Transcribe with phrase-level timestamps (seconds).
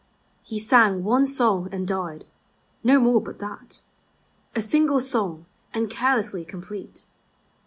[0.41, 2.25] He sang one song and died—
[2.83, 3.83] no more but that:
[4.55, 7.05] A single song and carelessly complete.